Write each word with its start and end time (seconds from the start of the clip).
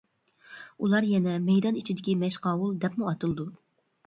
ئۇلار 0.85 1.07
يەنە 1.09 1.35
«مەيدان 1.49 1.77
ئىچىدىكى 1.83 2.17
مەشقاۋۇل» 2.23 2.73
دەپمۇ 2.87 3.13
ئاتىلىدۇ. 3.13 3.49